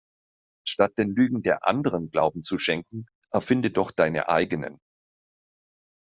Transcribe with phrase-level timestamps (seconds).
[0.67, 4.79] Statt den Lügen der Anderen Glauben zu schenken erfinde doch deine eigenen.